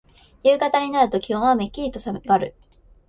[0.41, 2.55] 夕方になると気温はめっきりとさがる。